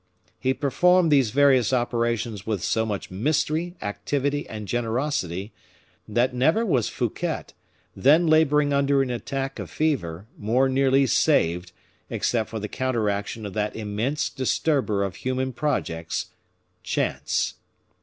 He 0.39 0.55
performed 0.55 1.11
these 1.11 1.29
various 1.29 1.71
operations 1.71 2.43
with 2.43 2.63
so 2.63 2.87
much 2.87 3.11
mystery, 3.11 3.75
activity, 3.83 4.49
and 4.49 4.67
generosity, 4.67 5.53
that 6.07 6.33
never 6.33 6.65
was 6.65 6.89
Fouquet, 6.89 7.43
then 7.95 8.25
laboring 8.25 8.73
under 8.73 9.03
an 9.03 9.11
attack 9.11 9.59
of 9.59 9.69
fever, 9.69 10.25
more 10.35 10.67
nearly 10.67 11.05
saved, 11.05 11.71
except 12.09 12.49
for 12.49 12.57
the 12.59 12.67
counteraction 12.67 13.45
of 13.45 13.53
that 13.53 13.75
immense 13.75 14.29
disturber 14.31 15.03
of 15.03 15.17
human 15.17 15.53
projects, 15.53 16.31
chance. 16.81 17.53